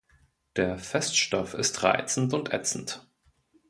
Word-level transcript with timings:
Der 0.55 0.79
Feststoff 0.79 1.53
ist 1.53 1.83
reizend 1.83 2.33
und 2.33 2.51
ätzend. 2.51 3.05